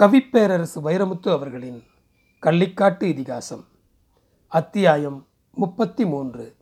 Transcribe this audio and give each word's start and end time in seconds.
கவிப்பேரரசு 0.00 0.78
வைரமுத்து 0.84 1.28
அவர்களின் 1.30 1.82
கள்ளிக்காட்டு 2.42 3.02
இதிகாசம் 3.02 3.64
அத்தியாயம் 4.48 5.26
முப்பத்தி 5.54 6.06
மூன்று 6.06 6.56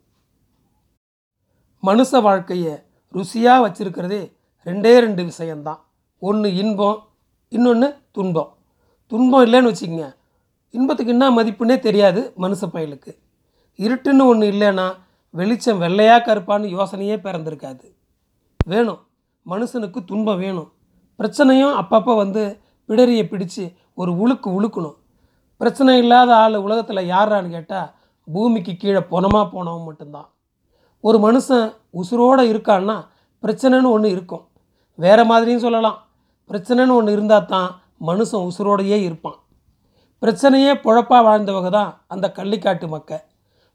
மனுஷ 1.83 2.21
வாழ்க்கையை 2.21 2.73
ருசியாக 3.13 3.63
வச்சிருக்கிறதே 3.65 4.33
ரெண்டே 4.65 4.99
ரெண்டு 4.99 5.23
விஷயந்தான் 5.23 5.79
ஒன்று 6.19 6.55
இன்பம் 6.55 7.07
இன்னொன்று 7.49 7.95
துன்பம். 8.11 8.51
துன்பம் 9.07 9.45
இல்லைன்னு 9.45 9.71
வச்சுக்கோங்க 9.71 10.15
இன்பத்துக்கு 10.69 11.11
என்ன 11.11 11.31
மதிப்புன்னே 11.31 11.79
தெரியாது 11.79 12.33
மனுஷ 12.37 12.69
பயலுக்கு. 12.73 13.17
இருட்டுன்னு 13.77 14.25
ஒன்று 14.25 14.51
இல்லைன்னா 14.51 14.93
வெளிச்சம் 15.29 15.77
வெள்ளையாக 15.77 16.35
கருப்பான்னு 16.35 16.75
யோசனையே 16.77 17.17
பிறந்திருக்காது. 17.17 17.85
வேணும் 18.65 19.07
மனுஷனுக்கு 19.45 20.05
துன்பம் 20.05 20.37
வேணும். 20.37 20.71
பிரச்சனையும் 21.19 21.77
அப்பப்போ 21.81 22.15
வந்து 22.15 22.61
பிடரியை 22.89 23.23
பிடிச்சு 23.27 23.63
ஒரு 23.93 24.11
உழுக்கு 24.21 24.49
உழுக்கணும். 24.57 24.97
பிரச்சனை 25.61 25.93
இல்லாத 25.97 26.35
ஆள் 26.35 26.63
உலகத்தில் 26.65 27.09
யாரான்னு 27.13 27.49
கேட்டால் 27.49 27.89
பூமிக்கு 28.27 28.73
கீழே 28.75 29.01
பொணமாக 29.11 29.45
போனவன் 29.53 29.87
மட்டும்தான். 29.89 30.29
ஒரு 31.03 31.17
மனுஷன் 31.25 31.67
உசுரோடு 31.99 32.43
இருக்கான்னா 32.51 32.95
பிரச்சனைன்னு 33.43 33.91
ஒன்று 33.95 34.09
இருக்கும். 34.15 34.43
வேறு 34.99 35.23
மாதிரியும் 35.25 35.65
சொல்லலாம். 35.65 35.99
பிரச்சனைன்னு 36.49 36.95
ஒன்று 36.99 37.11
இருந்தால் 37.11 37.45
தான் 37.45 37.69
மனுஷன் 38.09 38.45
உசுரோடையே 38.49 38.97
இருப்பான். 39.07 39.37
பிரச்சனையே 40.21 40.71
பொழப்பாக 40.85 41.21
வாழ்ந்தவங்க 41.27 41.69
தான் 41.69 41.91
அந்த 42.07 42.25
கள்ளிக்காட்டு 42.37 42.87
மக்க 42.87 43.19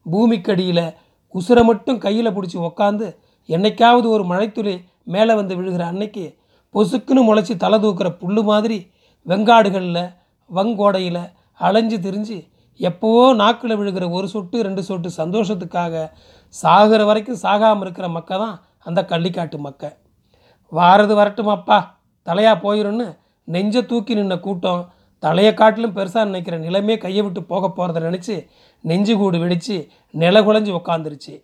பூமிக்கடியில் 0.07 0.87
உசுரை 1.35 1.63
மட்டும் 1.65 1.99
கையில் 1.99 2.35
பிடிச்சி 2.37 2.59
உக்காந்து 2.69 3.07
என்னைக்காவது 3.49 4.07
ஒரு 4.09 4.25
மழைத்துளி 4.25 4.75
மேலே 5.05 5.33
வந்து 5.35 5.55
விழுகிற 5.57 5.85
அன்னைக்கு 5.93 6.25
பொசுக்குன்னு 6.75 7.23
முளைச்சி 7.29 7.55
தலை 7.57 7.79
தூக்குற 7.79 8.09
புல் 8.17 8.43
மாதிரி 8.43 8.79
வெங்காடுகளில் 9.27 10.05
வங்கோடையில் 10.51 11.23
அலைஞ்சு 11.61 11.99
திரிஞ்சு 11.99 12.39
எப்போவோ 12.81 13.35
நாக்கில் 13.35 13.77
விழுகிற 13.77 14.11
ஒரு 14.11 14.29
சொட்டு 14.29 14.63
ரெண்டு 14.63 14.83
சொட்டு 14.83 15.11
சந்தோஷத்துக்காக 15.17 16.11
சாகிற 16.55 17.05
வரைக்கும் 17.05 17.43
சாகாமல் 17.43 17.81
இருக்கிற 17.81 18.09
மக்கள் 18.09 18.39
தான் 18.39 18.57
அந்த 18.83 19.01
கள்ளிக்காட்டு 19.03 19.59
மக்கள் 19.59 19.95
வாரது 20.73 21.15
வரட்டுமாப்பா 21.15 21.79
தலையாக 22.27 22.63
போயிடும்னு 22.63 23.07
நெஞ்சை 23.49 23.83
தூக்கி 23.87 24.15
நின்ன 24.15 24.41
கூட்டம் 24.41 24.83
தலையை 25.23 25.55
காட்டிலும் 25.55 25.97
பெருசாக 25.97 26.25
நினைக்கிற 26.25 26.59
நிலைமே 26.59 26.99
கையை 26.99 27.23
விட்டு 27.25 27.43
போக 27.43 27.69
போகிறத 27.69 28.01
நினச்சி 28.01 28.37
நெஞ்சு 28.85 29.17
கூடு 29.17 29.39
வெடித்து 29.39 29.77
நில 30.15 30.41
குலைஞ்சி 30.43 30.73
உக்காந்துருச்சு. 30.73 31.35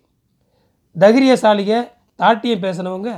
தைரியசாலிக 0.97 1.73
தாட்டியம் 2.17 2.62
பேசினவங்க 2.62 3.11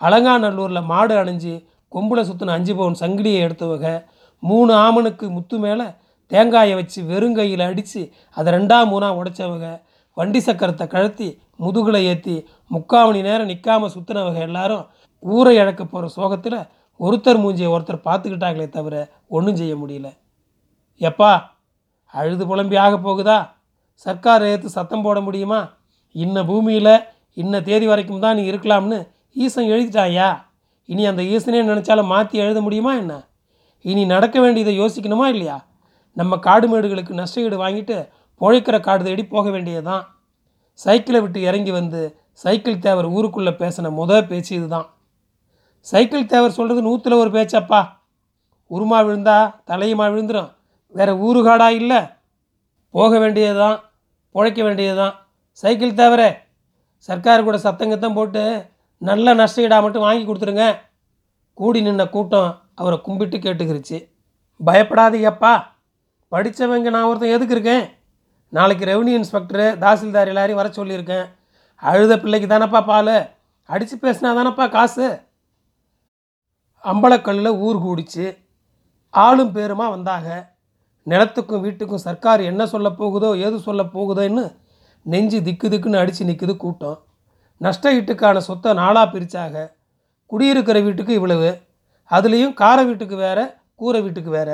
அலங்காநல்லூரில் 0.00 0.82
மாடு 0.82 1.14
அணிஞ்சு 1.16 1.54
கொம்புல 1.92 2.20
சுற்றின 2.28 2.54
அஞ்சு 2.58 2.72
பவுன் 2.74 3.00
சங்கிலியை 3.02 3.40
எடுத்தவங்க 3.46 3.88
மூணு 4.42 4.72
ஆமனுக்கு 4.86 5.26
முத்து 5.36 5.56
மேலே 5.58 5.86
தேங்காயை 6.30 6.74
வச்சு 6.80 7.00
வெறுங்கையில் 7.02 7.64
அடித்து 7.68 8.02
அதை 8.36 8.48
ரெண்டாம் 8.56 8.90
மூணாக 8.92 9.18
உடைச்சவங்க 9.20 9.68
வண்டி 10.16 10.40
சக்கரத்தை 10.46 10.84
கழத்தி 10.86 11.28
முதுகில் 11.56 11.98
ஏற்றி 12.10 12.34
முக்கால் 12.66 13.08
மணி 13.08 13.20
நேரம் 13.28 13.50
நிற்காமல் 13.52 13.92
சுற்றினவங்க 13.94 14.40
எல்லாரும் 14.48 14.84
ஊரை 15.22 15.52
இழக்க 15.56 15.82
போகிற 15.84 16.08
சோகத்தில் 16.16 16.58
ஒருத்தர் 17.00 17.40
மூஞ்சியை 17.42 17.70
ஒருத்தர் 17.74 18.06
பார்த்துக்கிட்டாங்களே 18.06 18.66
தவிர 18.68 18.94
ஒன்றும் 19.28 19.58
செய்ய 19.60 19.74
முடியல. 19.76 20.08
எப்பா 21.00 21.32
அழுது 22.14 22.44
புலம்பி 22.46 22.76
ஆக 22.76 22.94
போகுதா? 22.96 23.38
சர்க்கார் 24.06 24.44
ஏற்று 24.50 24.68
சத்தம் 24.68 25.04
போட 25.06 25.18
முடியுமா? 25.20 25.60
இன்ன 26.14 26.44
பூமியில் 26.44 26.94
இன்ன 27.42 27.60
தேதி 27.68 27.86
வரைக்கும் 27.86 28.24
தான் 28.24 28.36
நீ 28.38 28.42
இருக்கலாம்னு 28.50 28.98
ஈசன் 29.36 29.70
எழுதிட்டாயா? 29.72 30.28
இனி 30.90 31.02
அந்த 31.10 31.22
ஈசனே 31.34 31.60
நினச்சாலும் 31.70 32.12
மாற்றி 32.12 32.36
எழுத 32.44 32.58
முடியுமா 32.66 32.92
என்ன? 33.02 33.14
இனி 33.90 34.02
நடக்க 34.14 34.36
வேண்டியதை 34.44 34.72
யோசிக்கணுமா 34.80 35.26
இல்லையா? 35.34 35.58
நம்ம 36.16 36.38
காடு 36.46 36.66
மேடுகளுக்கு 36.70 37.20
நஷ்டஈடு 37.20 37.56
வாங்கிட்டு 37.64 37.96
பொழைக்கிற 38.40 38.76
காடு 38.86 39.02
தேடி 39.08 39.22
போக 39.34 39.46
வேண்டியதுதான். 39.54 40.04
சைக்கிளை 40.84 41.20
விட்டு 41.24 41.40
இறங்கி 41.48 41.72
வந்து 41.78 42.00
சைக்கிள் 42.42 42.82
தேவர் 42.86 43.08
ஊருக்குள்ளே 43.16 43.52
பேசின 43.62 43.90
முத 43.98 44.20
பேச்சு 44.30 44.52
இதுதான். 44.58 44.86
சைக்கிள் 45.86 46.30
தேவர் 46.32 46.56
சொல்கிறது 46.58 46.82
நூற்றில் 46.88 47.20
ஒரு 47.22 47.30
பேச்சப்பா. 47.36 47.80
உருமா 48.70 48.98
விழுந்தா 49.06 49.38
தலையுமா 49.70 50.06
விழுந்துடும் 50.12 50.50
வேறு 50.94 51.12
ஊருகாடா 51.26 51.68
இல்லை. 51.80 52.00
போக 52.94 53.12
வேண்டியது 53.22 53.58
தான் 53.64 53.78
பிழைக்க 54.34 54.60
வேண்டியது 54.66 54.98
தான் 55.02 55.14
சைக்கிள் 55.62 55.98
தேவரே 56.00 56.30
சர்க்கார் 57.08 57.46
கூட 57.48 57.58
சத்தங்கத்தம் 57.66 58.16
போட்டு 58.18 58.42
நல்ல 59.02 59.34
நஷ்டஈடா 59.40 59.76
மட்டும் 59.84 60.06
வாங்கி 60.06 60.24
கொடுத்துருங்க. 60.24 60.64
கூடி 61.60 61.80
நின்ன 61.86 62.02
கூட்டம் 62.10 62.50
அவரை 62.74 63.00
கும்பிட்டு 63.00 63.36
கேட்டுக்கிருச்சு. 63.38 63.98
பயப்படாதீங்கப்பா. 64.66 65.52
படித்தவங்க 66.32 66.90
நான் 66.94 67.08
ஒருத்தன் 67.08 67.34
எதுக்கு 67.36 67.54
இருக்கேன்? 67.56 67.84
நாளைக்கு 68.48 68.84
ரெவன்யூ 68.90 69.14
இன்ஸ்பெக்டரு 69.18 69.66
தாசில்தார் 69.84 70.30
எல்லாரையும் 70.32 70.60
வர 70.60 70.68
சொல்லியிருக்கேன். 70.68 71.26
அழுத 71.82 72.18
பிள்ளைக்கு 72.18 72.48
தானப்பா 72.54 72.80
பால்? 72.86 73.16
அடித்து 73.68 73.96
பேசினா 73.96 74.30
தானப்பா 74.38 74.66
காசு? 74.70 75.06
அம்பலக்கல்லில் 76.84 77.58
ஊர் 77.66 77.78
கூடிச்சு. 77.86 78.26
ஆளும் 79.10 79.54
பேருமா 79.54 79.86
வந்தாங்க 79.96 80.30
நிலத்துக்கும் 81.06 81.64
வீட்டுக்கும் 81.64 82.04
சர்க்கார் 82.06 82.40
என்ன 82.40 82.62
சொல்ல 82.66 82.88
போகுதோ 82.90 83.30
ஏது 83.46 83.58
சொல்ல 83.66 83.82
போகுதோன்னு 83.94 84.44
நெஞ்சு 85.02 85.38
திக்கு 85.42 85.68
திக்குன்னு 85.68 86.02
அடித்து 86.02 86.24
நிற்குது 86.24 86.56
கூட்டம். 86.56 86.98
நஷ்ட 87.60 87.92
ஈட்டுக்கான 87.98 88.42
சொத்தை 88.48 88.72
நாளாக 88.80 89.06
பிரித்தாங்க 89.12 89.58
குடியிருக்கிற 90.30 90.78
வீட்டுக்கு 90.82 91.12
இவ்வளவு 91.12 91.50
அதுலேயும் 92.10 92.54
கார 92.54 92.78
வீட்டுக்கு 92.84 93.16
வேறு 93.16 93.44
கூரை 93.74 94.00
வீட்டுக்கு 94.02 94.30
வேற 94.30 94.50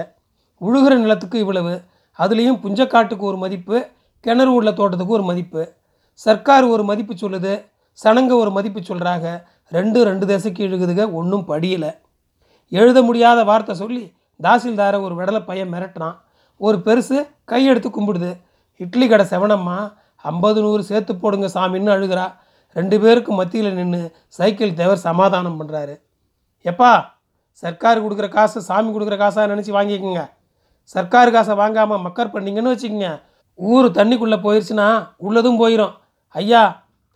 உழுகிற 0.61 0.93
நிலத்துக்கு 0.97 1.37
இவ்வளவு 1.39 1.75
அதுலேயும் 2.19 2.61
புஞ்சக்காட்டுக்கு 2.63 3.25
ஒரு 3.31 3.39
மதிப்பு 3.45 3.77
கிணறு 4.25 4.53
உள்ள 4.55 4.71
தோட்டத்துக்கு 4.73 5.17
ஒரு 5.19 5.25
மதிப்பு 5.31 5.63
சர்க்கார் 6.21 6.67
ஒரு 6.75 6.85
மதிப்பு 6.85 7.15
சொல்லுது 7.15 7.53
சனங்க 7.99 8.33
ஒரு 8.43 8.51
மதிப்பு 8.51 8.81
சொல்கிறாங்க 8.81 9.27
ரெண்டு 9.73 9.99
ரெண்டு 10.05 10.25
தசைக்கு 10.27 10.63
இழுகுதுங்க 10.67 11.05
ஒன்றும் 11.13 11.45
படியலை. 11.49 11.91
எழுத 12.73 12.99
முடியாத 13.03 13.41
வார்த்தை 13.45 13.75
சொல்லி 13.75 14.05
தாசில்தாரை 14.43 14.99
ஒரு 15.07 15.15
விடலை 15.19 15.41
பையன் 15.45 15.73
மிரட்டுறான். 15.73 16.17
ஒரு 16.61 16.77
பெருசு 16.87 17.17
கையெடுத்து 17.53 17.89
கும்பிடுது. 17.97 18.31
இட்லி 18.81 19.07
கடை 19.09 19.27
செவனம்மா 19.31 19.79
ஐம்பது 20.25 20.61
நூறு 20.61 20.83
சேர்த்து 20.91 21.13
போடுங்க 21.17 21.49
சாமின்னு 21.55 21.95
அழுகிறா. 21.97 22.27
ரெண்டு 22.77 22.97
பேருக்கு 23.03 23.33
மத்தியில் 23.41 23.77
நின்று 23.79 24.01
சைக்கிள் 24.39 24.79
தேவர் 24.81 25.07
சமாதானம் 25.09 25.59
பண்ணுறாரு 25.61 25.95
எப்பா 26.65 26.91
சர்க்கார் 27.63 28.03
கொடுக்குற 28.05 28.29
காசு 28.37 28.59
சாமி 28.69 28.91
கொடுக்குற 28.95 29.17
காசாக 29.21 29.51
நினச்சி 29.53 29.73
வாங்கிக்கோங்க. 29.77 30.23
சர்க்கார் 30.95 31.35
காசை 31.37 31.55
வாங்காமல் 31.61 32.03
மக்கர் 32.07 32.35
பண்ணீங்கன்னு 32.35 32.73
வச்சுக்கோங்க. 32.73 33.11
ஊர் 33.59 33.87
தண்ணிக்குள்ளே 33.99 34.39
போயிடுச்சுன்னா 34.45 34.89
உள்ளதும் 35.27 35.61
போயிடும் 35.63 35.95
ஐயா 36.35 36.63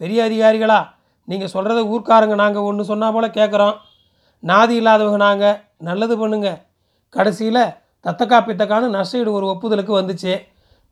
பெரிய 0.00 0.18
அதிகாரிகளா 0.28 0.80
நீங்கள் 1.28 1.52
சொல்கிறத 1.54 1.80
ஊர்க்காரங்க 1.92 2.36
நாங்கள் 2.42 2.66
ஒன்று 2.68 2.90
சொன்னால் 2.90 3.14
போல் 3.14 3.36
கேட்குறோம் 3.38 3.76
நாதி 4.42 4.74
இல்லாதவங்க 4.80 5.20
நாங்கள் 5.26 5.58
நல்லது 5.88 6.14
பண்ணுங்க. 6.22 6.48
கடைசியில் 7.14 7.62
தத்தக்கா 8.04 8.38
பித்தக்கான்னு 8.48 8.88
நஷ்டஈடு 8.96 9.30
ஒரு 9.38 9.46
ஒப்புதலுக்கு 9.52 9.92
வந்துச்சு. 10.00 10.34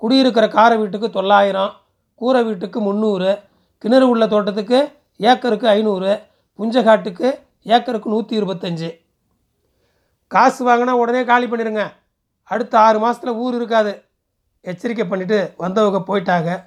குடியிருக்கிற 0.02 0.46
கார 0.56 0.72
வீட்டுக்கு 0.80 1.08
தொள்ளாயிரம் 1.16 1.72
கூரை 2.20 2.40
வீட்டுக்கு 2.48 2.78
முந்நூறு 2.86 3.30
கிணறு 3.78 4.08
உள்ள 4.08 4.26
தோட்டத்துக்கு 4.26 4.92
ஏக்கருக்கு 5.16 5.68
ஐநூறு 5.68 6.22
புஞ்சகாட்டுக்கு 6.58 7.28
ஏக்கருக்கு 7.62 8.08
நூற்றி 8.10 8.40
இருபத்தஞ்சி. 8.40 9.00
காசு 10.26 10.68
வாங்கினா 10.68 10.90
உடனே 10.90 11.24
காலி 11.24 11.46
பண்ணிடுங்க 11.46 11.92
அடுத்த 12.44 12.80
ஆறு 12.80 12.98
மாதத்தில் 12.98 13.38
ஊர் 13.42 13.54
இருக்காது. 13.54 14.02
எச்சரிக்கை 14.60 15.06
பண்ணிவிட்டு 15.06 15.52
வந்தவங்க 15.56 16.00
போயிட்டாங்க. 16.08 16.64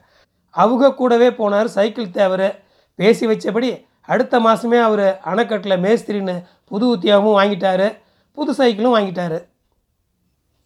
அவங்க 0.49 0.93
கூடவே 0.93 1.29
போனார் 1.29 1.65
சைக்கிள் 1.65 2.09
தேவர். 2.09 2.63
பேசி 2.95 3.27
வச்சபடி 3.27 3.85
அடுத்த 4.05 4.39
மாதமே 4.39 4.81
அவர் 4.81 5.19
அணைக்கட்டில் 5.25 5.83
மேஸ்திரின்னு 5.85 6.43
புது 6.65 6.95
உத்தியாகவும் 6.95 7.39
வாங்கிட்டாரு. 7.39 7.97
புது 8.31 8.51
சைக்கிளும் 8.53 8.95
வாங்கிட்டாரு. 8.97 9.39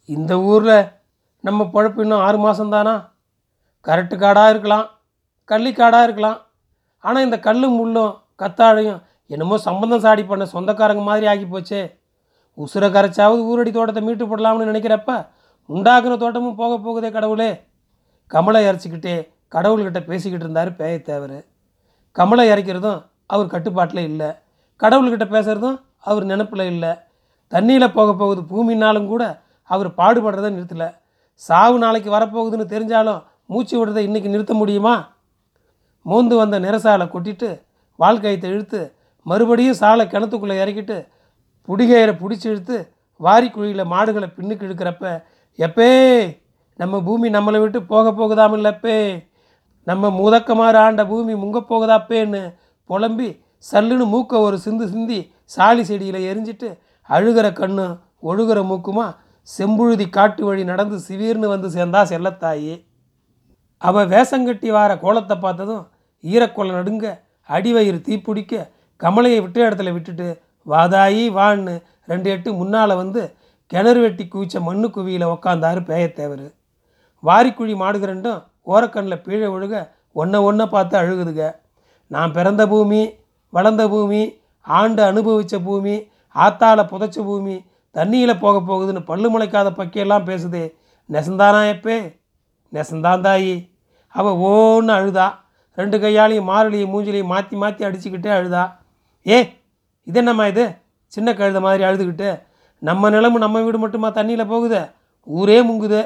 இந்த 0.04 0.40
ஊரில் 0.40 0.88
நம்ம 1.40 1.64
பொழப்பு 1.64 2.00
இன்னும் 2.00 2.20
ஆறு 2.20 2.38
மாதம்தானா 2.46 2.94
கரட்டு 3.84 4.16
காடாக 4.18 4.50
இருக்கலாம். 4.50 4.86
கள்ளிக்காடாக 5.50 6.06
இருக்கலாம். 6.06 6.38
ஆனால் 7.04 7.24
இந்த 7.26 7.38
கல்லும் 7.46 7.76
முள்ளும் 7.80 8.12
கத்தாழையும் 8.42 9.00
என்னமோ 9.32 9.56
சம்பந்தம் 9.66 10.02
சாடி 10.04 10.22
பண்ண 10.24 10.44
சொந்தக்காரங்க 10.54 11.02
மாதிரி 11.08 11.26
ஆகி 11.32 11.46
போச்சே. 11.52 11.80
உசுரை 12.58 12.88
கரைச்சாவது 12.96 13.40
ஊரடி 13.50 13.70
தோட்டத்தை 13.76 14.02
மீட்டு 14.06 14.24
போடலாம்னு 14.30 14.68
நினைக்கிறப்ப 14.70 15.12
உண்டாக்குன 15.68 16.16
தோட்டமும் 16.22 16.58
போக 16.60 16.72
போகுதே 16.84 17.08
கடவுளே. 17.16 17.50
கமலை 18.34 18.60
இறச்சிக்கிட்டே 18.68 19.14
கடவுள்கிட்ட 19.54 20.00
பேசிக்கிட்டு 20.10 20.44
இருந்தார் 20.46 20.70
பேயத்தேவர். 20.80 21.38
கமலை 22.16 22.44
இறைக்கிறதும் 22.52 23.00
அவர் 23.34 23.52
கட்டுப்பாட்டில் 23.54 24.02
இல்லை. 24.10 24.30
கடவுள்கிட்ட 24.82 25.26
பேசுகிறதும் 25.34 25.76
அவர் 26.10 26.24
நினப்பில் 26.32 26.70
இல்லை. 26.72 26.92
தண்ணியில் 27.52 27.94
போக 27.96 28.10
போகுது 28.20 28.40
பூமினாலும் 28.50 29.10
கூட 29.12 29.24
அவர் 29.70 29.88
பாடுபடுறதை 30.00 30.50
நிறுத்தலை. 30.56 30.88
சாவு 31.34 31.76
நாளைக்கு 31.84 32.10
வரப்போகுதுன்னு 32.16 32.66
தெரிஞ்சாலும் 32.74 33.20
மூச்சு 33.52 33.74
விடுறதை 33.78 34.02
இன்றைக்கி 34.08 34.28
நிறுத்த 34.34 34.54
முடியுமா? 34.60 34.94
மோந்து 36.06 36.34
வந்த 36.36 36.56
நிறசாலை 36.60 37.06
கொட்டிட்டு 37.12 37.50
வாழ்க்கையத்தை 37.98 38.48
இழுத்து 38.50 38.80
மறுபடியும் 39.26 39.78
சாலை 39.80 40.06
கிணத்துக்குள்ளே 40.06 40.56
இறக்கிட்டு 40.62 40.96
புடிகையரை 41.68 42.12
பிடிச்சி 42.18 42.46
இழுத்து 42.46 42.76
வாரிக்குழியில் 43.20 43.84
மாடுகளை 43.84 44.28
பின்னுக்கு 44.36 44.66
இழுக்கிறப்ப 44.68 45.06
எப்பே 45.58 45.90
நம்ம 46.78 47.00
பூமி 47.00 47.28
நம்மளை 47.30 47.58
விட்டு 47.60 47.78
போக 47.82 48.10
போகுதாமில்லப்பே 48.10 48.98
நம்ம 49.86 50.10
முதக்கமாறு 50.10 50.78
ஆண்ட 50.78 51.02
பூமி 51.06 51.34
முங்க 51.34 51.58
போகுதாப்பேன்னு 51.70 52.42
புலம்பி 52.90 53.28
சல்லுன்னு 53.72 54.06
மூக்க 54.14 54.40
ஒரு 54.40 54.56
சிந்து 54.58 54.88
சிந்தி 54.88 55.18
சாலி 55.44 55.82
செடியில் 55.82 56.20
எரிஞ்சிட்டு 56.30 56.68
அழுகிற 57.08 57.46
கண்ணு 57.52 57.86
ஒழுகிற 58.22 58.60
மூக்குமா 58.70 59.06
செம்புழுதி 59.48 60.06
காட்டு 60.08 60.42
வழி 60.44 60.62
நடந்து 60.64 60.96
சிவீர்னு 61.08 61.48
வந்து 61.48 61.68
சேர்ந்தா 61.68 62.00
செல்லத்தாயி. 62.12 62.74
அவள் 63.82 64.08
வேஷங்கட்டி 64.08 64.68
வார 64.70 64.90
கோலத்தை 64.98 65.36
பார்த்ததும் 65.38 65.84
ஈரக்கொலை 66.32 66.72
நடுங்க 66.78 67.06
அடிவயிறு 67.48 67.98
தீப்பிடிக்க 68.08 68.54
கமலையை 69.00 69.40
விட்ட 69.42 69.68
இடத்துல 69.68 69.92
விட்டுட்டு 69.92 70.26
வாதாயி 70.66 71.24
வான்னு. 71.38 71.74
ரெண்டு 72.06 72.30
எட்டு 72.30 72.52
முன்னால் 72.52 72.94
வந்து 72.94 73.22
கிணறு 73.66 74.00
வெட்டி 74.00 74.24
குவிச்ச 74.24 74.60
மண்ணு 74.60 74.90
குவியில் 74.90 75.26
உக்காந்தாரு 75.26 75.80
பேயத்தேவர். 75.90 76.46
வாரிக்குழி 77.22 77.74
மாடுக 77.82 78.04
ரெண்டும் 78.12 78.40
ஓரக்கண்ணில் 78.66 79.22
பீழ 79.22 79.40
ஒழுக 79.48 79.74
ஒன்றை 80.12 80.40
ஒன்றை 80.40 80.66
பார்த்து 80.66 80.94
அழுகுதுங்க 80.98 81.44
நான் 82.10 82.32
பிறந்த 82.32 82.62
பூமி 82.66 83.00
வளர்ந்த 83.50 83.88
பூமி 83.88 84.20
ஆண்டு 84.60 85.02
அனுபவித்த 85.02 85.58
பூமி 85.58 85.94
ஆத்தால 86.34 86.80
புதைச்ச 86.92 87.24
பூமி 87.24 87.56
தண்ணியில் 87.94 88.40
போக 88.40 88.56
போகுதுன்னு 88.60 89.04
பல்லு 89.04 89.28
முளைக்காத 89.30 89.68
பக்கியெல்லாம் 89.78 90.26
பேசுதே. 90.28 90.64
நெசந்தானா 91.10 91.60
எப்பே? 91.74 91.96
நெசந்தான் 92.72 93.24
தாயி 93.26 93.54
அவள் 94.08 94.40
ஓன்னு 94.46 94.92
அழுதா. 94.98 95.26
ரெண்டு 95.78 95.96
கையாலையும் 95.98 96.48
மாரளியும் 96.50 96.92
மூஞ்சிலையும் 96.92 97.32
மாற்றி 97.32 97.56
மாற்றி 97.62 97.84
அடிச்சுக்கிட்டே 97.86 98.30
அழுதா. 98.38 98.64
ஏ 99.26 99.38
இது 100.08 100.18
என்னம்மா 100.22 100.44
இது? 100.52 100.64
சின்ன 101.12 101.32
கழுத 101.32 101.60
மாதிரி 101.66 101.82
அழுதுகிட்டு. 101.88 102.28
நம்ம 102.88 103.10
நிலமும் 103.10 103.44
நம்ம 103.44 103.60
வீடு 103.66 103.78
மட்டுமா 103.78 104.08
தண்ணியில் 104.18 104.50
போகுது? 104.52 104.80
ஊரே 105.26 105.58
முங்குது. 105.68 106.00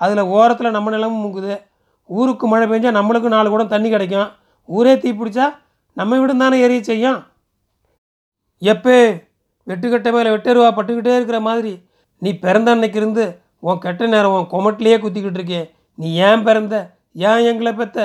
அதில் 0.00 0.22
ஓரத்தில் 0.36 0.74
நம்ம 0.76 0.90
நிலமும் 0.90 1.22
முங்குது. 1.24 1.54
ஊருக்கு 2.10 2.46
மழை 2.46 2.66
பெஞ்சால் 2.72 2.98
நம்மளுக்கும் 2.98 3.34
நாலு 3.36 3.48
கூட 3.54 3.64
தண்ணி 3.64 3.88
கிடைக்கும். 3.90 4.28
ஊரே 4.68 4.92
தீ 4.98 5.10
பிடிச்சா 5.12 5.46
நம்ம 5.92 6.18
வீடும் 6.18 6.42
தானே 6.42 6.56
எரிய 6.66 6.80
செய்யும்? 6.82 7.18
எப்பே 8.72 8.98
வெட்டுக்கட்டை 9.68 10.10
மேலே 10.16 10.28
வெட்டருவா 10.34 10.68
பட்டுக்கிட்டே 10.76 11.14
இருக்கிற 11.18 11.38
மாதிரி. 11.48 11.72
நீ 12.22 12.30
பிறந்த 12.44 12.70
அன்னைக்கு 12.74 12.98
இருந்து 13.00 13.24
உன் 13.66 13.82
கெட்ட 13.84 14.06
நேரம் 14.06 14.34
உன் 14.36 14.52
கொமட்டிலேயே 14.54 14.96
குத்திக்கிட்டு 15.00 15.40
இருக்கே. 15.40 15.62
நீ 15.98 16.08
ஏன் 16.28 16.44
பிறந்த? 16.48 16.74
ஏன் 17.28 17.44
எங்களை 17.50 17.72
பெற்ற 17.72 18.04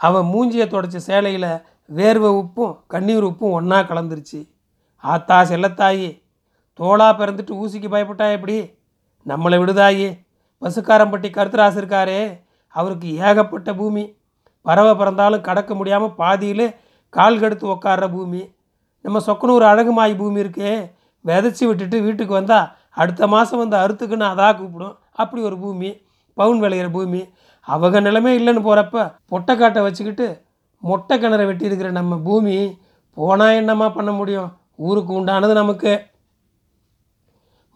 அவன் 0.00 0.26
மூஞ்சியை 0.32 0.66
தொடச்ச 0.66 0.98
சேலையில் 1.06 1.50
வேர்வை 1.98 2.30
உப்பும் 2.40 2.74
கண்ணீர் 2.92 3.24
உப்பும் 3.24 3.56
ஒன்றா 3.58 3.78
கலந்துருச்சு. 3.80 4.40
ஆத்தா 5.04 5.36
செல்லத்தாயி 5.50 6.08
தோளா 6.78 7.08
பிறந்துட்டு 7.20 7.52
ஊசிக்கு 7.62 7.88
பயப்பட்டா 7.94 8.26
எப்படி? 8.36 8.56
நம்மளை 9.26 9.56
விடுதாயி. 9.62 10.08
பசுக்காரம்பட்டி 10.62 11.28
கருத்தராசு 11.36 11.78
இருக்காரே 11.80 12.20
அவருக்கு 12.74 13.08
ஏகப்பட்ட 13.26 13.70
பூமி. 13.80 14.04
பறவை 14.66 14.92
பிறந்தாலும் 14.94 15.46
கடக்க 15.48 15.74
முடியாமல் 15.74 16.16
பாதியில் 16.22 16.66
கால் 17.14 17.40
கடுத்து 17.42 17.66
உக்காடுற 17.74 18.06
பூமி. 18.12 18.42
நம்ம 19.04 19.18
சொக்கனூர் 19.26 19.64
அழகுமாய் 19.72 20.14
பூமி 20.20 20.38
இருக்கே 20.42 20.72
விதைச்சி 21.24 21.64
விட்டுட்டு 21.68 21.96
வீட்டுக்கு 22.06 22.34
வந்தால் 22.34 22.68
அடுத்த 23.02 23.26
மாதம் 23.26 23.60
வந்து 23.62 23.76
அறுத்துக்குன்னு 23.82 24.26
அதாக 24.32 24.52
கூப்பிடும். 24.56 24.96
அப்படி 25.12 25.40
ஒரு 25.48 25.56
பூமி 25.58 25.90
பவுன் 26.38 26.60
விளையிற 26.62 26.88
பூமி. 26.96 27.22
அவங்க 27.60 28.00
நிலமே 28.00 28.32
இல்லைன்னு 28.40 28.62
போகிறப்ப 28.66 29.14
பொட்டைக்காட்டை 29.30 29.82
வச்சுக்கிட்டு 29.82 30.42
மொட்டை 30.78 31.18
கிணறு 31.18 31.52
வெட்டியிருக்கிற 31.52 31.90
நம்ம 31.90 32.16
பூமி 32.16 32.78
போனால் 33.14 33.54
என்னம்மா 33.54 33.88
பண்ண 33.88 34.10
முடியும்? 34.12 34.52
ஊருக்கு 34.76 35.12
உண்டானது 35.20 35.52
நமக்கு. 35.52 36.08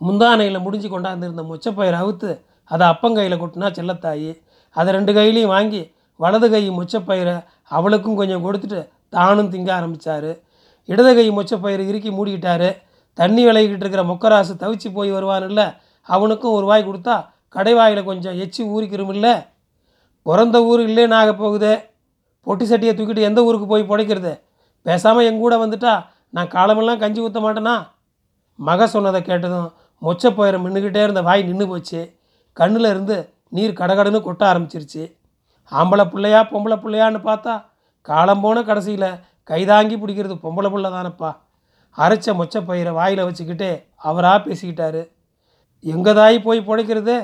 முந்தானையில் 0.01 0.61
முடிஞ்சு 0.61 0.89
கொண்டாந்துருந்த 0.89 1.43
மொச்சப்பயிரை 1.51 1.99
அவுத்து 2.03 2.31
அதை 2.65 2.89
அப்பங்கையில் 2.89 3.41
கொட்டினா 3.43 3.69
செல்லத்தாயி 3.79 4.31
அதை 4.71 4.95
ரெண்டு 4.95 5.13
கையிலையும் 5.13 5.53
வாங்கி 5.57 5.93
வலது 6.17 6.51
கை 6.51 6.71
முச்சப்பயிரை 6.71 7.45
அவளுக்கும் 7.69 8.15
கொஞ்சம் 8.15 8.45
கொடுத்துட்டு 8.45 8.89
தானும் 9.09 9.53
திங்க 9.53 9.71
ஆரம்பித்தார் 9.71 10.31
இடது 10.85 11.15
கை 11.15 11.31
மொச்சப்பயிறு 11.31 11.83
இறுக்கி 11.89 12.11
மூடிக்கிட்டாரு. 12.11 12.71
தண்ணி 13.15 13.47
விளையிக்கிட்டு 13.47 13.85
இருக்கிற 13.85 14.03
மொக்கராசு 14.03 14.55
தவிச்சு 14.59 14.89
போய் 14.93 15.13
வருவான்ல 15.13 15.63
அவனுக்கும் 16.03 16.53
ஒரு 16.53 16.67
வாய் 16.67 16.89
கொடுத்தா 16.89 17.17
கடைவாயில் 17.55 18.05
கொஞ்சம் 18.05 18.39
எச்சி 18.39 18.63
ஊறிக்கிறோமில்ல. 18.65 19.29
பிறந்த 20.27 20.57
ஊர் 20.65 20.81
இல்லைன்னு 20.89 21.17
ஆக 21.21 21.35
போகுது. 21.35 21.73
பொட்டி 22.47 22.65
சட்டியை 22.71 22.93
தூக்கிட்டு 22.99 23.29
எந்த 23.29 23.45
ஊருக்கு 23.45 23.67
போய் 23.67 23.91
பிழைக்கிறது 23.91 24.33
பேசாமல் 24.83 25.27
எங்கூட 25.31 25.55
வந்துட்டா 25.65 25.93
நான் 26.31 26.49
காலமெல்லாம் 26.49 26.99
கஞ்சி 27.03 27.21
ஊற்ற 27.21 27.41
மாட்டேனா? 27.45 27.75
மக 28.55 28.87
சொன்னதை 28.87 29.23
கேட்டதும் 29.23 29.69
மொச்சப்பயிரை 30.03 30.59
மின்னுக்கிட்டே 30.65 31.03
இருந்த 31.03 31.23
வாய் 31.23 31.43
நின்று 31.43 31.67
போச்சு. 31.69 32.01
கண்ணில் 32.53 32.89
இருந்து 32.91 33.17
நீர் 33.49 33.79
கடகடன்னு 33.81 34.21
கொட்ட 34.27 34.43
ஆரம்பிச்சிருச்சு. 34.51 35.05
ஆம்பளை 35.73 36.05
பிள்ளையா 36.11 36.41
பொம்பளை 36.51 36.77
பிள்ளையான்னு 36.85 37.21
பார்த்தா 37.29 37.55
காலம் 38.01 38.41
போன 38.41 38.63
கடைசியில் 38.63 39.09
கைதாங்கி 39.51 39.97
பிடிக்கிறது 40.01 40.35
பொம்பளை 40.45 40.71
பிள்ளை 40.71 40.91
தானப்பா. 40.91 41.31
அரைச்ச 41.99 42.27
மொச்சப்பயிரை 42.41 42.93
வாயில் 42.93 43.27
வச்சுக்கிட்டே 43.27 43.71
அவராக 43.97 44.39
பேசிக்கிட்டாரு. 44.47 45.03
எங்கள் 45.81 46.15
தாய் 46.15 46.39
போய் 46.47 46.67
பிழைக்கிறது 46.69 47.17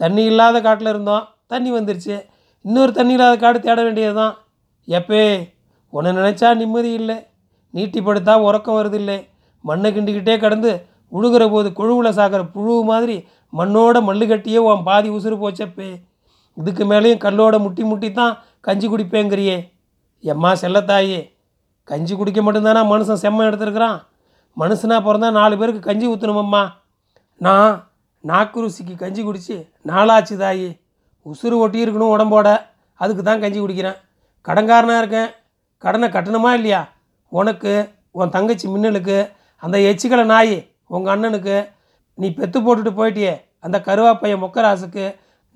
தண்ணி 0.00 0.24
இல்லாத 0.24 0.60
காட்டில் 0.60 0.88
இருந்தோம். 0.88 1.26
தண்ணி 1.52 1.70
வந்துருச்சு. 1.76 2.16
இன்னொரு 2.64 2.92
தண்ணி 2.98 3.14
இல்லாத 3.16 3.36
காடு 3.42 3.58
தேட 3.66 3.80
வேண்டியது 3.86 4.16
தான் 4.20 4.34
எப்பே 4.88 5.24
உன்னை 5.92 6.10
நினச்சா 6.18 6.48
நிம்மதி 6.60 6.90
இல்லை. 7.00 7.16
நீட்டி 7.74 8.00
படுத்தா 8.06 8.34
உறக்கம் 8.48 8.78
வருதில்லை. 8.78 9.18
மண்ணை 9.64 9.88
கிண்டிக்கிட்டே 9.92 10.34
கடந்து 10.44 10.72
உழுகிற 11.12 11.44
போது 11.50 11.68
கொழுவில் 11.78 12.16
சாகிற 12.18 12.42
புழு 12.54 12.74
மாதிரி 12.90 13.16
மண்ணோட 13.52 13.96
மல்லு 14.08 14.26
கட்டியே 14.30 14.60
உன் 14.68 14.86
பாதி 14.88 15.08
உசுறு 15.16 15.36
போச்சப்பே. 15.42 15.90
இதுக்கு 16.56 16.84
மேலேயும் 16.90 17.22
கல்லோட 17.24 17.56
முட்டி 17.64 17.82
முட்டி 17.90 18.08
தான் 18.12 18.34
கஞ்சி 18.66 18.86
குடிப்பேங்கிறியே. 18.88 19.56
எம்மா 20.24 20.50
செல்லத்தாயே 20.62 21.20
கஞ்சி 21.88 22.14
குடிக்க 22.14 22.40
மட்டும்தானா 22.46 22.82
மனுஷன் 22.92 23.22
செம்ம 23.24 23.46
எடுத்துருக்குறான்? 23.48 23.98
மனுஷனாக 24.56 25.00
பிறந்தா 25.06 25.28
நாலு 25.38 25.54
பேருக்கு 25.60 25.82
கஞ்சி 25.88 26.06
ஊற்றணுமம்மா 26.12 26.62
நான் 27.46 27.72
நாக்கு 28.24 28.58
ருசிக்கு 28.64 28.94
கஞ்சி 29.02 29.22
குடித்து 29.22 29.56
நாளாச்சு 29.90 30.36
தாயி. 30.42 30.68
உசுறு 31.26 31.56
ஒட்டி 31.64 31.84
இருக்கணும் 31.84 32.12
உடம்போட. 32.14 32.48
அதுக்கு 33.00 33.22
தான் 33.22 33.42
கஞ்சி 33.44 33.58
குடிக்கிறேன். 33.60 33.98
கடன்காரனாக 34.46 35.02
இருக்கேன். 35.02 35.30
கடனை 35.84 36.08
கட்டணுமா 36.08 36.50
இல்லையா? 36.58 36.82
உனக்கு 37.32 37.72
உன் 38.18 38.34
தங்கச்சி 38.36 38.66
மின்னலுக்கு 38.68 39.16
அந்த 39.62 39.76
எச்சிக்கலை 39.90 40.24
நாய் 40.24 40.56
உங்கள் 40.86 41.12
அண்ணனுக்கு 41.14 41.56
நீ 42.18 42.26
பெத்து 42.34 42.58
போட்டுட்டு 42.58 42.92
போயிட்டியே 42.98 43.32
அந்த 43.60 43.76
கருவாப்பைய 43.86 44.34
மொக்கராசுக்கு 44.42 45.04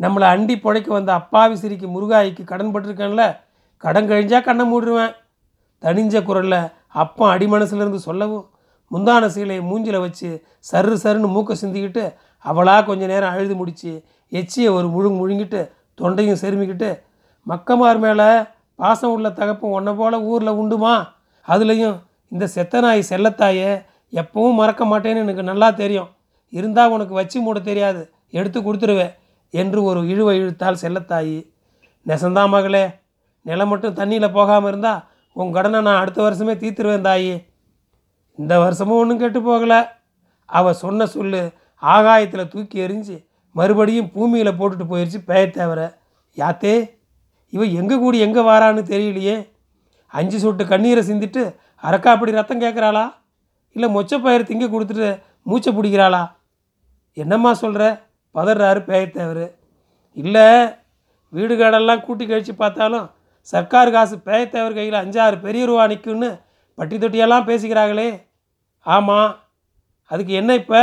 நம்மளை 0.01 0.27
அண்டி 0.29 0.55
பிழைக்க 0.61 0.89
வந்த 0.93 1.13
அப்பாவி 1.13 1.55
சிரிக்கு 1.55 1.87
முருகாய்க்கு 1.87 2.45
கடன் 2.45 2.73
பட்டிருக்கேன்ல 2.75 3.25
கடன் 3.83 4.09
கழிஞ்சா 4.09 4.39
கண்ணை 4.43 4.65
மூடிடுவேன் 4.73 5.13
தனிஞ்ச 5.83 6.23
குரலில் 6.23 6.61
அப்பா 7.03 7.25
அடிமனசுலேருந்து 7.35 8.01
சொல்லவும் 8.09 8.47
முந்தான 8.91 9.27
சீலையை 9.27 9.63
மூஞ்சில் 9.63 9.99
வச்சு 10.01 10.29
சரு 10.73 10.97
சருன்னு 11.03 11.29
மூக்கை 11.29 11.57
சிந்திக்கிட்டு 11.61 12.05
அவளாக 12.45 12.85
கொஞ்ச 12.85 13.07
நேரம் 13.07 13.31
அழுது 13.31 13.55
முடிச்சு 13.55 14.05
எச்சியை 14.29 14.69
ஒரு 14.69 14.89
முழுங்கு 14.89 15.19
முழுங்கிட்டு 15.21 15.61
தொண்டையும் 16.01 16.41
செருமிக்கிட்டு 16.43 16.91
மக்கமார் 17.47 17.99
மேலே 17.99 18.29
பாசம் 18.75 19.13
உள்ள 19.13 19.29
தகப்பும் 19.31 19.71
ஒன்றை 19.71 19.95
போல் 19.95 20.17
ஊரில் 20.31 20.59
உண்டுமா? 20.61 20.95
அதுலேயும் 21.49 21.97
இந்த 22.29 22.47
செத்த 22.47 22.81
நாய் 22.81 23.09
செல்லத்தாயை 23.09 23.71
எப்பவும் 24.13 24.53
மறக்க 24.53 24.85
மாட்டேன்னு 24.85 25.23
எனக்கு 25.25 25.43
நல்லா 25.43 25.71
தெரியும். 25.71 26.09
இருந்தால் 26.49 26.91
உனக்கு 26.91 27.15
வச்சு 27.15 27.41
மூட 27.41 27.59
தெரியாது. 27.59 28.03
எடுத்து 28.31 28.59
கொடுத்துருவேன் 28.61 29.15
என்று 29.51 29.83
ஒரு 29.83 30.09
இழுவை 30.09 30.39
இழுத்தால் 30.39 30.83
செல்லத்தாயி. 30.83 31.39
நெசந்தா 32.07 32.49
மகளே 32.49 32.91
நிலம் 33.43 33.69
மட்டும் 33.69 33.95
தண்ணியில் 33.95 34.33
போகாமல் 34.33 34.71
இருந்தால் 34.71 35.05
உன் 35.33 35.53
கடனை 35.53 35.81
நான் 35.81 36.01
அடுத்த 36.01 36.23
வருஷமே 36.23 36.55
தீர்த்துருவேன் 36.63 37.07
தாயி. 37.09 37.35
இந்த 38.39 38.59
வருஷமும் 38.59 38.97
ஒன்றும் 38.97 39.19
கெட்டு 39.19 39.41
போகலை. 39.41 39.89
அவள் 40.47 40.81
சொன்ன 40.85 41.07
சொல்லு 41.07 41.53
ஆகாயத்தில் 41.83 42.51
தூக்கி 42.53 42.77
எறிஞ்சு 42.85 43.17
மறுபடியும் 43.55 44.11
பூமியில் 44.15 44.59
போட்டுட்டு 44.59 44.87
போயிடுச்சு 44.91 45.21
பேய 45.29 45.45
தேவர. 45.57 45.81
யாத்தே 46.39 46.75
இவன் 47.55 47.73
எங்கே 47.81 47.97
கூடி 48.03 48.19
எங்கே 48.27 48.43
வாரான்னு 48.49 48.83
தெரியலையே. 48.93 49.37
அஞ்சு 50.15 50.37
சொட்டு 50.43 50.65
கண்ணீரை 50.73 51.03
சிந்திட்டு 51.09 51.43
அரக்கா 51.89 52.11
அப்படி 52.15 52.37
ரத்தம் 52.39 52.63
கேட்குறாளா 52.65 53.05
இல்லை 53.77 53.89
மொச்சப்பயிர் 53.97 54.49
திங்க 54.51 54.67
கொடுத்துட்டு 54.71 55.09
மூச்சை 55.49 55.71
பிடிக்கிறாளா? 55.75 56.23
என்னம்மா 57.17 57.51
சொல்கிற 57.63 57.83
பதறாரு 58.35 58.81
பேயத்தேவர் 58.89 59.47
இல்லை 60.17 60.47
வீடு 61.33 61.55
காடெல்லாம் 61.57 62.05
கூட்டி 62.07 62.25
கழித்து 62.27 62.55
பார்த்தாலும் 62.55 63.07
சர்க்கார் 63.49 63.93
காசு 63.95 64.17
பேயத்தேவர் 64.29 64.77
கையில் 64.79 65.03
அஞ்சாறு 65.03 65.37
பெரிய 65.45 65.63
ரூபா 65.71 65.85
நிற்கும்னு 65.93 66.31
பட்டி 66.79 66.97
தொட்டியெல்லாம் 66.97 67.47
பேசிக்கிறாங்களே. 67.51 68.11
ஆமாம் 68.87 69.31
அதுக்கு 70.11 70.33
என்ன 70.41 70.55
இப்போ? 70.61 70.83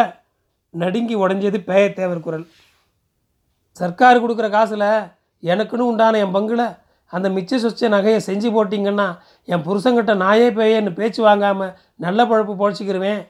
நடுங்கி 0.81 1.15
உடஞ்சது 1.23 1.59
பேயத்தேவர் 1.69 2.25
குரல். 2.25 2.45
சர்க்கார் 3.79 4.21
கொடுக்குற 4.23 4.47
காசில் 4.57 4.89
எனக்குன்னு 5.43 5.89
உண்டான 5.91 6.19
என் 6.23 6.35
பங்கில் 6.35 6.67
அந்த 7.13 7.27
மிச்ச 7.35 7.57
சொச்ச 7.63 7.89
நகையை 7.95 8.19
செஞ்சு 8.27 8.49
போட்டிங்கன்னா 8.55 9.07
என் 9.51 9.65
புருஷங்கிட்ட 9.67 10.13
நாயே 10.23 10.47
பேயன்னு 10.57 10.91
பேச்சு 10.99 11.21
வாங்காமல் 11.27 11.75
நல்ல 12.05 12.19
பழப்பு 12.29 12.53
பொழைச்சிக்கிருவேன். 12.61 13.21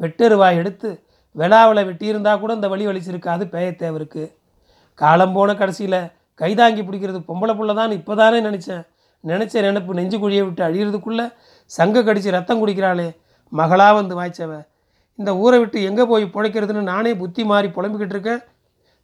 வெட்டருவாய் 0.00 0.58
எடுத்து 0.62 0.88
விழாவில் 1.36 1.86
வெட்டியிருந்தா 1.88 2.32
கூட 2.42 2.52
இந்த 2.58 2.68
வழி 2.72 2.84
வலிச்சிருக்காது 2.88 3.44
பேயத்தேவருக்கு 3.54 4.24
காலம் 4.98 5.34
போன 5.36 5.54
கடைசியில் 5.60 6.00
கைதாங்கி 6.40 6.82
பிடிக்கிறது 6.84 7.18
பொம்பளை 7.28 7.54
புள்ள 7.58 7.72
தான் 7.80 7.96
இப்போ 7.98 8.14
தானே 8.20 8.38
நினச்சேன். 8.48 8.84
நினச்ச 9.24 9.62
நினப்பு 9.66 9.98
நெஞ்சு 9.98 10.16
குழியை 10.22 10.42
விட்டு 10.46 10.62
அழியிறதுக்குள்ளே 10.68 11.26
சங்க 11.70 12.02
கடித்து 12.08 12.36
ரத்தம் 12.36 12.60
குடிக்கிறாளே 12.62 13.08
மகளாக 13.52 13.94
வந்து 13.98 14.14
வாய்ச்சவ. 14.18 14.52
இந்த 15.18 15.30
ஊரை 15.42 15.58
விட்டு 15.58 15.78
எங்கே 15.88 16.04
போய் 16.10 16.24
பிழைக்கிறதுன்னு 16.34 16.90
நானே 16.92 17.12
புத்தி 17.20 17.42
மாறி 17.50 17.68
புலம்பிக்கிட்டு 17.76 18.14
இருக்கேன். 18.16 18.40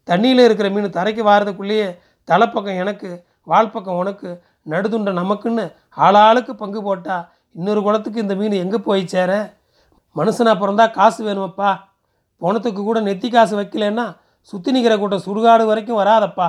தண்ணியில் 0.08 0.44
இருக்கிற 0.46 0.68
மீன் 0.74 0.96
தரைக்கு 0.98 1.22
வாரதுக்குள்ளேயே 1.28 1.86
தலைப்பக்கம் 2.28 2.80
எனக்கு 2.82 3.08
வால்பக்கம் 3.50 4.00
உனக்கு 4.02 4.28
நடுதுண்டை 4.72 5.12
நமக்குன்னு 5.20 5.64
ஆளாளுக்கு 6.04 6.52
பங்கு 6.62 6.80
போட்டா 6.82 7.16
இன்னொரு 7.58 7.80
குளத்துக்கு 7.86 8.24
இந்த 8.24 8.34
மீன் 8.40 8.56
எங்கே 8.64 8.78
போய் 8.88 9.02
சேர? 9.14 9.30
மனுஷனாக 10.16 10.56
பிறந்தா 10.60 10.84
காசு 10.98 11.20
வேணுமப்பா. 11.26 11.70
போனத்துக்கு 12.42 12.80
கூட 12.82 12.98
நெத்தி 13.08 13.28
காசு 13.30 13.54
வைக்கலன்னா 13.60 14.06
சுற்றி 14.52 14.70
நிற்கிற 14.74 14.94
கூட்டம் 14.98 15.24
சுடுகாடு 15.26 15.64
வரைக்கும் 15.70 16.00
வராதப்பா. 16.02 16.48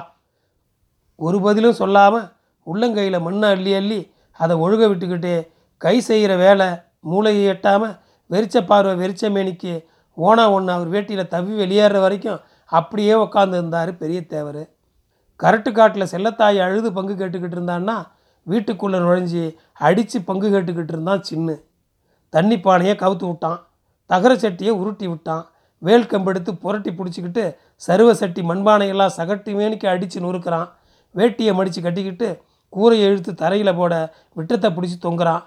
ஒரு 1.20 1.38
பதிலும் 1.46 1.80
சொல்லாமல் 1.82 2.30
உள்ளங்கையில் 2.68 3.26
மண்ணை 3.26 3.50
அள்ளி 3.56 3.74
அள்ளி 3.80 4.00
அதை 4.40 4.54
ஒழுக 4.64 4.84
விட்டுக்கிட்டே 4.92 5.36
கை 5.82 5.96
செய்கிற 6.08 6.34
வேலை 6.46 6.68
மூளையை 7.12 7.44
எட்டாமல் 7.54 7.96
வெறிச்ச 8.32 8.66
பார்வை 8.66 8.94
வெறிச்ச 9.02 9.32
மேனிக்கு 9.32 9.74
ஓனா 10.18 10.52
ஒன்று 10.52 10.72
அவர் 10.74 10.90
வேட்டியில் 10.90 11.32
தவி 11.34 11.54
வெளியேற 11.56 12.00
வரைக்கும் 12.00 12.42
அப்படியே 12.66 13.14
உட்காந்து 13.14 13.58
இருந்தார் 13.60 13.98
பெரிய 13.98 14.20
தேவர். 14.26 14.64
கரட்டு 15.40 15.72
காட்டில் 15.72 16.12
செல்லத்தாய் 16.12 16.60
அழுது 16.60 16.94
பங்கு 16.94 17.14
கேட்டுக்கிட்டு 17.14 17.58
இருந்தான்னா 17.58 17.96
வீட்டுக்குள்ளே 18.48 18.98
நுழைஞ்சி 18.98 19.56
அடித்து 19.74 20.22
பங்கு 20.22 20.48
கேட்டுக்கிட்டு 20.50 20.94
இருந்தான் 20.96 21.24
சின்னு. 21.30 21.56
தண்ணி 22.30 22.60
பானையை 22.60 22.96
கவுத்து 22.96 23.26
விட்டான். 23.28 23.60
தகர 24.06 24.34
சட்டியை 24.34 24.70
உருட்டி 24.70 25.08
விட்டான். 25.08 25.44
வேல் 25.78 26.08
கம்பெடுத்து 26.08 26.56
புரட்டி 26.56 26.92
பிடிச்சிக்கிட்டு 26.92 27.56
சருவ 27.88 28.12
சட்டி 28.12 28.42
மண்பானையெல்லாம் 28.42 29.16
சகட்டு 29.18 29.52
மேனிக்கு 29.60 29.88
அடித்து 29.88 30.20
நொறுக்கிறான். 30.22 30.68
வேட்டியை 31.16 31.54
மடித்து 31.54 31.82
கட்டிக்கிட்டு 31.82 32.42
கூரையை 32.70 33.08
இழுத்து 33.10 33.34
தரையில் 33.34 33.76
போட 33.76 33.94
விட்டத்தை 34.34 34.70
பிடிச்சி 34.72 34.98
தொங்குறான். 35.04 35.44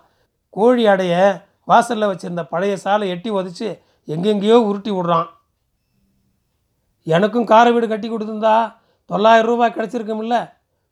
கோழி 0.49 0.87
அடைய 0.87 1.15
வாசலில் 1.69 2.11
வச்சுருந்த 2.11 2.43
பழைய 2.53 2.75
சாலை 2.85 3.07
எட்டி 3.15 3.31
உதச்சி 3.39 3.69
எங்கெங்கேயோ 4.15 4.59
உருட்டி 4.69 4.91
விடுறான். 4.91 5.29
எனக்கும் 7.07 7.49
காரை 7.53 7.71
வீடு 7.73 7.87
கட்டி 7.89 8.09
கொடுத்துருந்தா 8.11 8.57
தொள்ளாயிரம் 9.11 9.49
ரூபாய் 9.51 9.75
கிடச்சிருக்குமில்ல 9.77 10.37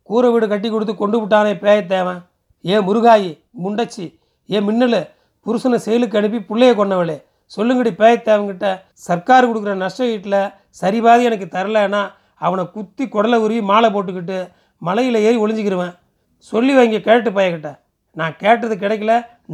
கூரை 0.08 0.28
வீடு 0.32 0.46
கட்டி 0.48 0.68
கொடுத்து 0.70 0.94
கொண்டு 0.96 1.16
விட்டானே 1.20 1.52
பேய 1.62 1.78
தேவன் 1.92 2.20
ஏ 2.64 2.76
முருகாயி 2.88 3.30
முண்டச்சி 3.64 4.06
ஏ 4.48 4.60
மின்னலு 4.66 5.00
புருஷனை 5.46 5.78
செயலுக்கு 5.86 6.18
அனுப்பி 6.18 6.40
பிள்ளைய 6.50 6.72
கொண்டவளே 6.80 7.16
சொல்லுங்கடி 7.56 7.92
பேயத்தேவங்கிட்ட 8.00 8.68
சர்க்கார் 9.06 9.48
கொடுக்குற 9.48 9.72
நஷ்ட 9.82 10.04
வீட்டில் 10.10 10.38
சரிபாதி 10.80 11.22
எனக்கு 11.28 11.46
தரலைன்னா 11.56 12.02
அவனை 12.46 12.64
குத்தி 12.76 13.04
குடலை 13.06 13.38
உருவி 13.44 13.62
மாலை 13.70 13.88
போட்டுக்கிட்டு 13.94 14.38
மலையில் 14.82 15.18
ஏறி 15.26 15.36
ஒளிஞ்சிக்கிருவேன். 15.44 15.94
சொல்லி 16.50 16.72
வைங்க 16.76 16.98
கேட்டு 17.08 17.30
பையன்கிட்ட. 17.30 17.70
நான் 18.20 18.34
கேட்டது 18.42 18.74
கிடைக்கல 18.76 19.12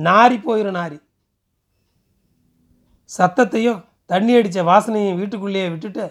நாரி 0.08 0.36
போயிடும் 0.46 0.78
நாரி. 0.80 0.98
சத்தத்தையும் 3.18 3.80
தண்ணி 4.06 4.32
அடித்த 4.36 4.62
வாசனையும் 4.62 5.18
வீட்டுக்குள்ளேயே 5.20 5.68
விட்டுட்டு 5.68 6.04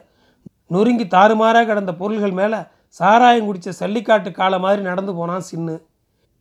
நொறுங்கி 0.74 1.06
தாறுமாறாக 1.08 1.66
கிடந்த 1.66 1.94
பொருள்கள் 1.94 2.32
மேலே 2.32 2.60
சாராயம் 2.88 3.48
குடித்த 3.48 3.74
சல்லிக்காட்டு 3.80 4.32
காலை 4.32 4.60
மாதிரி 4.60 4.82
நடந்து 4.82 5.14
போனான் 5.16 5.48
சின்னு. 5.52 5.76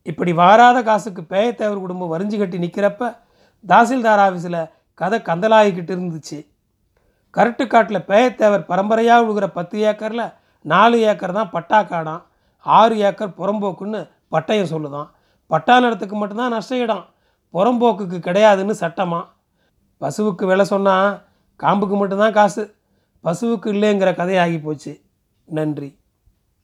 இப்படி 0.02 0.32
வாராத 0.32 0.78
காசுக்கு 0.82 1.22
பேயத்தேவர் 1.22 1.82
குடும்பம் 1.84 2.12
வரிஞ்சு 2.14 2.36
கட்டி 2.38 2.58
நிற்கிறப்ப 2.58 3.10
தாசில்தார் 3.64 4.22
ஆஃபீஸில் 4.26 4.60
கதை 4.94 5.18
கந்தலாகிக்கிட்டு 5.28 5.92
இருந்துச்சு. 5.96 6.38
கரட்டுக்காட்டில் 7.36 8.06
பேயத்தேவர் 8.10 8.68
பரம்பரையாக 8.70 9.24
விழுகிற 9.26 9.46
பத்து 9.58 9.78
ஏக்கரில் 9.90 10.32
நாலு 10.64 10.98
ஏக்கர் 11.10 11.38
தான் 11.38 11.50
பட்டா 11.50 11.80
காடாம். 11.82 12.22
ஆறு 12.66 12.94
ஏக்கர் 12.98 13.36
புறம்போக்குன்னு 13.40 14.00
பட்டயம் 14.30 14.72
சொல்லுதான். 14.74 15.08
பட்டா 15.46 15.80
நிலத்துக்கு 15.80 16.16
மட்டும்தான் 16.16 16.54
நஷ்ட 16.56 16.76
இடம். 16.76 17.04
புறம்போக்குக்கு 17.54 18.18
கிடையாதுன்னு 18.28 18.74
சட்டமாக 18.84 19.24
பசுவுக்கு 20.00 20.46
விலை 20.46 20.64
சொன்னால் 20.64 21.22
காம்புக்கு 21.60 21.96
மட்டும்தான் 21.96 22.32
காசு. 22.32 22.74
பசுவுக்கு 23.24 23.72
இல்லைங்கிற 23.72 24.10
கதையாகி 24.12 24.62
போச்சு. 24.62 25.00
நன்றி. 25.44 25.96